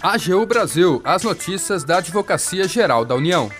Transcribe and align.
AGU 0.00 0.46
Brasil, 0.46 1.00
as 1.04 1.22
notícias 1.22 1.82
da 1.82 1.98
Advocacia 1.98 2.68
Geral 2.68 3.04
da 3.04 3.14
União. 3.14 3.50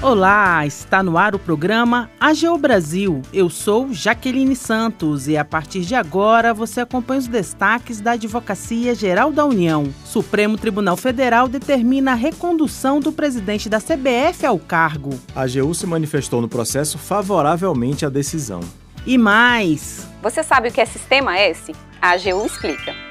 Olá, 0.00 0.64
está 0.64 1.02
no 1.02 1.18
ar 1.18 1.34
o 1.34 1.38
programa 1.38 2.08
AGU 2.20 2.56
Brasil. 2.58 3.22
Eu 3.32 3.50
sou 3.50 3.92
Jaqueline 3.92 4.54
Santos 4.54 5.26
e 5.26 5.36
a 5.36 5.44
partir 5.44 5.80
de 5.80 5.94
agora 5.94 6.54
você 6.54 6.82
acompanha 6.82 7.18
os 7.18 7.26
destaques 7.26 8.00
da 8.00 8.12
Advocacia 8.12 8.94
Geral 8.94 9.32
da 9.32 9.44
União. 9.44 9.92
Supremo 10.04 10.56
Tribunal 10.56 10.96
Federal 10.96 11.48
determina 11.48 12.12
a 12.12 12.14
recondução 12.14 13.00
do 13.00 13.10
presidente 13.10 13.68
da 13.68 13.80
CBF 13.80 14.46
ao 14.46 14.58
cargo. 14.58 15.18
A 15.34 15.42
AGU 15.42 15.74
se 15.74 15.86
manifestou 15.86 16.40
no 16.40 16.48
processo 16.48 16.98
favoravelmente 16.98 18.06
à 18.06 18.08
decisão. 18.08 18.60
E 19.04 19.18
mais. 19.18 20.06
Você 20.22 20.42
sabe 20.42 20.68
o 20.68 20.72
que 20.72 20.80
é 20.80 20.86
Sistema 20.86 21.36
S? 21.36 21.74
A 22.00 22.10
AGU 22.10 22.46
explica. 22.46 23.07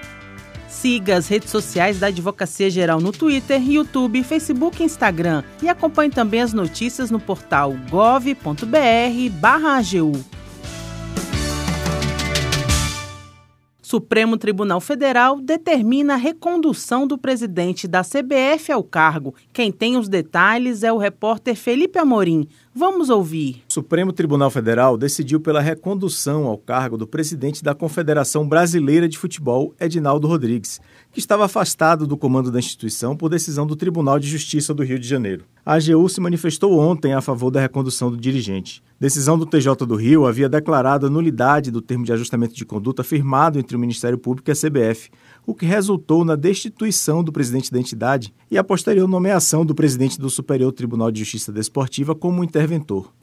Siga 0.68 1.18
as 1.18 1.28
redes 1.28 1.50
sociais 1.50 2.00
da 2.00 2.08
Advocacia 2.08 2.70
Geral 2.70 3.00
no 3.00 3.12
Twitter, 3.12 3.62
YouTube, 3.62 4.24
Facebook 4.24 4.82
e 4.82 4.86
Instagram. 4.86 5.44
E 5.62 5.70
acompanhe 5.70 6.12
também 6.12 6.42
as 6.42 6.54
notícias 6.54 7.10
no 7.10 7.20
portal 7.20 7.74
gov.br/agu. 7.90 8.78
Supremo 13.88 14.36
Tribunal 14.36 14.82
Federal 14.82 15.40
determina 15.40 16.16
a 16.16 16.18
recondução 16.18 17.08
do 17.08 17.18
presidente 17.18 17.88
da 17.88 18.02
CBF 18.04 18.70
ao 18.70 18.84
cargo. 18.84 19.34
Quem 19.54 19.72
tem 19.72 19.96
os 19.96 20.10
detalhes 20.10 20.84
é 20.84 20.92
o 20.92 20.98
repórter 20.98 21.56
Felipe 21.56 21.98
Amorim. 21.98 22.50
Vamos 22.80 23.10
ouvir. 23.10 23.64
O 23.68 23.74
Supremo 23.74 24.14
Tribunal 24.14 24.52
Federal 24.52 25.00
decidiu 25.00 25.40
pela 25.40 25.60
recondução 25.60 26.46
ao 26.46 26.60
cargo 26.60 26.96
do 26.96 27.08
presidente 27.08 27.64
da 27.64 27.74
Confederação 27.74 28.48
Brasileira 28.48 29.10
de 29.10 29.18
Futebol, 29.18 29.74
Edinaldo 29.80 30.28
Rodrigues, 30.28 30.80
que 31.12 31.18
estava 31.18 31.46
afastado 31.46 32.06
do 32.06 32.16
comando 32.16 32.52
da 32.52 32.60
instituição 32.60 33.18
por 33.18 33.30
decisão 33.30 33.66
do 33.66 33.76
Tribunal 33.76 34.20
de 34.20 34.28
Justiça 34.28 34.76
do 34.76 34.84
Rio 34.84 35.00
de 35.00 35.08
Janeiro. 35.08 35.44
A 35.66 35.74
AGU 35.74 36.08
se 36.08 36.22
manifestou 36.22 36.78
ontem 36.78 37.16
a 37.16 37.20
favor 37.20 37.50
da 37.50 37.60
recondução 37.60 38.12
do 38.12 38.16
dirigente. 38.16 38.84
Decisão 39.00 39.38
do 39.38 39.46
TJ 39.46 39.76
do 39.86 39.96
Rio 39.96 40.26
havia 40.26 40.48
declarado 40.48 41.08
a 41.08 41.10
nulidade 41.10 41.72
do 41.72 41.82
termo 41.82 42.06
de 42.06 42.14
ajustamento 42.14 42.56
de 42.56 42.64
conduta 42.64 43.04
firmado 43.04 43.60
entre 43.60 43.76
o 43.76 43.80
Ministério 43.80 44.18
Público 44.18 44.50
e 44.50 44.54
a 44.54 44.56
CBF, 44.56 45.10
o 45.46 45.54
que 45.54 45.66
resultou 45.66 46.24
na 46.24 46.36
destituição 46.36 47.24
do 47.24 47.32
presidente 47.32 47.72
da 47.72 47.80
entidade 47.80 48.34
e 48.50 48.58
a 48.58 48.64
posterior 48.64 49.08
nomeação 49.08 49.66
do 49.66 49.76
presidente 49.76 50.20
do 50.20 50.30
Superior 50.30 50.72
Tribunal 50.72 51.12
de 51.12 51.20
Justiça 51.20 51.52
Desportiva 51.52 52.16
como 52.16 52.44
interventor. 52.44 52.67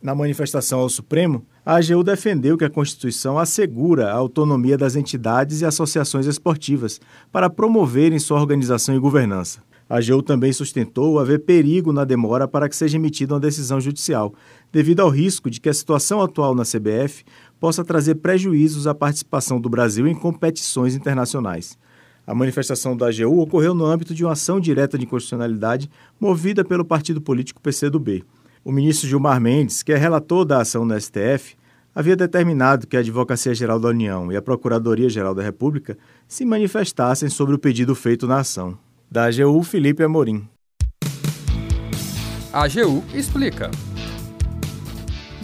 Na 0.03 0.14
manifestação 0.14 0.81
ao 0.81 0.89
Supremo, 0.89 1.45
a 1.64 1.77
AGU 1.77 2.03
defendeu 2.03 2.59
que 2.59 2.64
a 2.64 2.70
Constituição 2.70 3.39
assegura 3.39 4.11
a 4.11 4.14
autonomia 4.14 4.77
das 4.77 4.97
entidades 4.97 5.61
e 5.61 5.64
associações 5.64 6.27
esportivas 6.27 7.00
para 7.31 7.50
promoverem 7.50 8.19
sua 8.19 8.41
organização 8.41 8.95
e 8.95 8.98
governança. 8.98 9.61
A 9.89 9.98
AGU 9.98 10.22
também 10.22 10.53
sustentou 10.53 11.19
haver 11.19 11.41
perigo 11.41 11.92
na 11.92 12.05
demora 12.05 12.48
para 12.48 12.69
que 12.69 12.77
seja 12.77 12.97
emitida 12.97 13.34
uma 13.34 13.41
decisão 13.41 13.81
judicial, 13.81 14.34
devido 14.72 15.00
ao 15.00 15.11
risco 15.11 15.50
de 15.50 15.61
que 15.61 15.69
a 15.69 15.75
situação 15.75 16.22
atual 16.22 16.55
na 16.55 16.65
CBF 16.65 17.22
possa 17.61 17.84
trazer 17.84 18.17
prejuízos 18.17 18.87
à 18.87 18.95
participação 18.95 19.61
do 19.61 19.69
Brasil 19.69 20.06
em 20.06 20.15
competições 20.15 20.95
internacionais. 20.95 21.78
A 22.27 22.34
manifestação 22.34 22.97
da 22.97 23.09
AGU 23.09 23.41
ocorreu 23.41 23.75
no 23.75 23.84
âmbito 23.84 24.15
de 24.15 24.25
uma 24.25 24.33
ação 24.33 24.59
direta 24.59 24.97
de 24.97 25.05
inconstitucionalidade 25.05 25.91
movida 26.19 26.65
pelo 26.65 26.84
partido 26.84 27.20
político 27.20 27.61
PCdoB. 27.61 28.25
O 28.64 28.72
ministro 28.72 29.06
Gilmar 29.06 29.38
Mendes, 29.38 29.82
que 29.82 29.92
é 29.92 29.96
relator 29.96 30.42
da 30.42 30.62
ação 30.62 30.86
no 30.86 30.98
STF, 30.98 31.54
havia 31.94 32.16
determinado 32.16 32.86
que 32.86 32.96
a 32.96 33.00
Advocacia 33.00 33.54
Geral 33.54 33.78
da 33.78 33.88
União 33.88 34.32
e 34.32 34.36
a 34.36 34.40
Procuradoria 34.42 35.10
Geral 35.10 35.34
da 35.34 35.42
República 35.42 35.98
se 36.26 36.46
manifestassem 36.46 37.28
sobre 37.28 37.54
o 37.54 37.58
pedido 37.58 37.94
feito 37.94 38.26
na 38.26 38.38
ação. 38.38 38.78
Da 39.10 39.26
AGU, 39.26 39.62
Felipe 39.62 40.02
Amorim. 40.02 40.48
A 42.50 42.64
AGU 42.64 43.04
explica. 43.12 43.70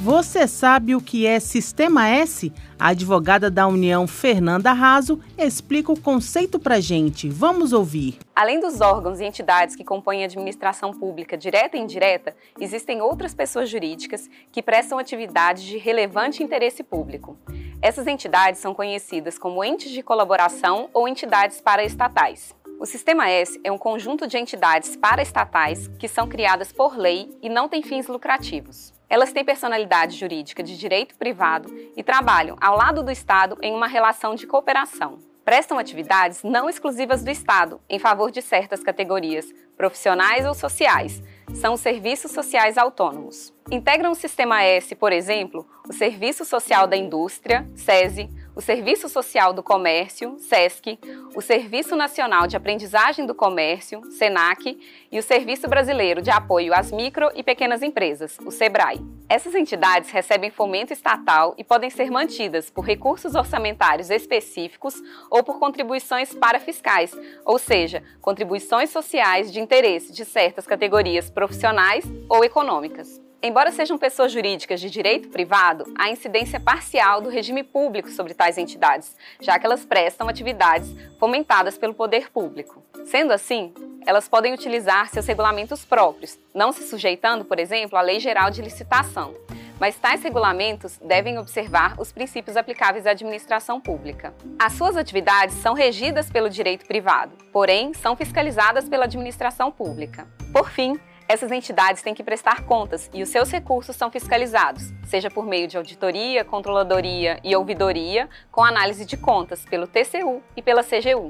Você 0.03 0.49
sabe 0.49 0.95
o 0.95 1.01
que 1.01 1.27
é 1.27 1.39
Sistema 1.39 2.09
S? 2.09 2.51
A 2.79 2.89
advogada 2.89 3.51
da 3.51 3.67
União, 3.67 4.07
Fernanda 4.07 4.73
Raso, 4.73 5.21
explica 5.37 5.93
o 5.93 6.01
conceito 6.01 6.59
para 6.59 6.81
gente. 6.81 7.29
Vamos 7.29 7.75
ouvir. 7.75 8.19
Além 8.35 8.59
dos 8.61 8.81
órgãos 8.81 9.21
e 9.21 9.27
entidades 9.27 9.77
que 9.77 9.85
compõem 9.85 10.23
a 10.23 10.25
administração 10.25 10.95
pública 10.95 11.37
direta 11.37 11.77
e 11.77 11.81
indireta, 11.81 12.35
existem 12.59 13.03
outras 13.03 13.35
pessoas 13.35 13.69
jurídicas 13.69 14.27
que 14.51 14.63
prestam 14.63 14.99
atividades 14.99 15.65
de 15.65 15.77
relevante 15.77 16.43
interesse 16.43 16.83
público. 16.83 17.37
Essas 17.83 18.07
entidades 18.07 18.59
são 18.59 18.73
conhecidas 18.73 19.39
como 19.39 19.63
entes 19.63 19.93
de 19.93 20.03
colaboração 20.03 20.89
ou 20.95 21.07
entidades 21.07 21.61
paraestatais. 21.61 22.55
O 22.81 22.87
Sistema 22.87 23.29
S 23.29 23.61
é 23.63 23.71
um 23.71 23.77
conjunto 23.77 24.27
de 24.27 24.39
entidades 24.39 24.97
paraestatais 24.97 25.89
que 25.99 26.09
são 26.09 26.27
criadas 26.27 26.73
por 26.73 26.97
lei 26.97 27.29
e 27.43 27.51
não 27.51 27.69
têm 27.69 27.83
fins 27.83 28.09
lucrativos. 28.09 28.99
Elas 29.11 29.33
têm 29.33 29.45
personalidade 29.45 30.17
jurídica 30.17 30.63
de 30.63 30.79
direito 30.79 31.17
privado 31.17 31.69
e 31.97 32.03
trabalham 32.03 32.57
ao 32.61 32.77
lado 32.77 33.03
do 33.03 33.11
Estado 33.11 33.59
em 33.61 33.75
uma 33.75 33.89
relação 33.89 34.37
de 34.37 34.47
cooperação. 34.47 35.19
Prestam 35.45 35.81
atividades 35.81 36.45
não 36.45 36.71
exclusivas 36.71 37.25
do 37.25 37.31
Estado 37.31 37.81
em 37.89 37.99
favor 37.99 38.31
de 38.31 38.41
certas 38.41 38.85
categorias 38.85 39.53
profissionais 39.77 40.47
ou 40.47 40.55
sociais. 40.55 41.21
São 41.55 41.75
os 41.75 41.81
serviços 41.81 42.31
sociais 42.31 42.79
autônomos. 42.79 43.53
Integram 43.69 44.13
o 44.13 44.15
Sistema 44.15 44.63
S, 44.63 44.95
por 44.95 45.11
exemplo, 45.13 45.67
o 45.89 45.93
Serviço 45.93 46.45
Social 46.45 46.87
da 46.87 46.97
Indústria, 46.97 47.67
SESI, 47.75 48.31
o 48.61 48.63
Serviço 48.63 49.09
Social 49.09 49.55
do 49.55 49.63
Comércio, 49.63 50.37
SESC, 50.39 50.99
o 51.35 51.41
Serviço 51.41 51.97
Nacional 51.97 52.47
de 52.47 52.59
Aprendizagem 52.59 53.25
do 53.25 53.35
Comércio, 53.35 54.03
SENAC, 54.13 54.79
e 55.11 55.19
o 55.19 55.23
Serviço 55.23 55.67
Brasileiro 55.67 56.21
de 56.21 56.29
Apoio 56.29 56.75
às 56.75 56.93
Micro 56.93 57.31
e 57.35 57.43
Pequenas 57.43 57.83
Empresas, 57.83 58.37
o 58.45 58.51
SEBRAE. 58.51 59.01
Essas 59.31 59.55
entidades 59.55 60.11
recebem 60.11 60.51
fomento 60.51 60.93
estatal 60.93 61.55
e 61.57 61.65
podem 61.65 61.89
ser 61.89 62.11
mantidas 62.11 62.69
por 62.69 62.85
recursos 62.85 63.35
orçamentários 63.35 64.11
específicos 64.11 64.95
ou 65.31 65.43
por 65.43 65.59
contribuições 65.59 66.35
parafiscais, 66.35 67.17
ou 67.47 67.59
seja, 67.59 68.03
contribuições 68.21 68.91
sociais 68.91 69.51
de 69.51 69.59
interesse 69.59 70.13
de 70.13 70.27
certas 70.27 70.67
categorias 70.67 71.31
profissionais 71.31 72.05
ou 72.29 72.45
econômicas. 72.45 73.30
Embora 73.43 73.73
sejam 73.73 73.97
pessoas 73.97 74.33
jurídicas 74.33 74.83
de 74.83 74.91
direito 74.91 75.31
privado, 75.31 75.91
há 75.99 76.11
incidência 76.11 76.61
parcial 76.61 77.23
do 77.23 77.31
regime 77.31 77.63
público 77.63 78.11
sobre 78.11 78.35
tais 78.35 78.59
entidades, 78.59 79.17
já 79.41 79.59
que 79.59 79.65
elas 79.65 79.83
prestam 79.83 80.29
atividades 80.29 80.95
fomentadas 81.19 81.79
pelo 81.79 81.95
poder 81.95 82.31
público. 82.31 82.85
Sendo 83.07 83.33
assim, 83.33 83.73
elas 84.05 84.29
podem 84.29 84.53
utilizar 84.53 85.09
seus 85.09 85.27
regulamentos 85.27 85.87
próprios, 85.87 86.39
não 86.55 86.71
se 86.71 86.87
sujeitando, 86.87 87.47
por 87.47 87.59
exemplo, 87.59 87.99
à 87.99 88.03
Lei 88.03 88.21
Geral 88.21 88.51
de 88.51 88.61
Licitação. 88.61 89.35
Mas 89.79 89.97
tais 89.97 90.23
regulamentos 90.23 90.99
devem 90.99 91.39
observar 91.39 91.99
os 91.99 92.13
princípios 92.13 92.59
aplicáveis 92.59 93.07
à 93.07 93.13
administração 93.13 93.81
pública. 93.81 94.35
As 94.59 94.75
suas 94.75 94.99
atividades 94.99 95.55
são 95.57 95.73
regidas 95.73 96.29
pelo 96.29 96.51
direito 96.51 96.85
privado, 96.85 97.33
porém 97.51 97.95
são 97.95 98.15
fiscalizadas 98.15 98.87
pela 98.87 99.07
administração 99.07 99.73
pública. 99.73 100.29
Por 100.53 100.69
fim, 100.69 101.01
essas 101.31 101.51
entidades 101.53 102.03
têm 102.03 102.13
que 102.13 102.25
prestar 102.25 102.65
contas 102.65 103.09
e 103.15 103.23
os 103.23 103.29
seus 103.29 103.53
recursos 103.53 103.95
são 103.95 104.11
fiscalizados, 104.11 104.93
seja 105.07 105.31
por 105.31 105.47
meio 105.47 105.69
de 105.69 105.77
auditoria, 105.77 106.45
controladoria 106.45 107.39
e 107.45 107.55
ouvidoria, 107.55 108.29
com 108.51 108.65
análise 108.65 109.05
de 109.05 109.17
contas 109.17 109.65
pelo 109.65 109.87
TCU 109.87 110.43
e 110.57 110.63
pela 110.63 110.83
CGU. 110.83 111.29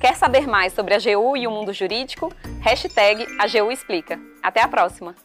Quer 0.00 0.14
saber 0.14 0.46
mais 0.46 0.72
sobre 0.72 0.94
a 0.94 0.98
AGU 0.98 1.36
e 1.36 1.48
o 1.48 1.50
mundo 1.50 1.72
jurídico? 1.72 2.32
Hashtag 2.60 3.26
AGU 3.40 3.72
Explica. 3.72 4.20
Até 4.40 4.62
a 4.62 4.68
próxima! 4.68 5.16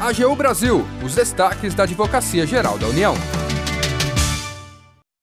AGU 0.00 0.34
Brasil, 0.34 0.84
os 1.04 1.14
destaques 1.14 1.74
da 1.74 1.84
Advocacia 1.84 2.44
Geral 2.44 2.76
da 2.76 2.88
União. 2.88 3.14